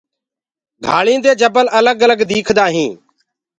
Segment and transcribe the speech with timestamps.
[0.85, 2.97] گھآݪدي دي جبل الگ الگ ديکدآ هينٚ۔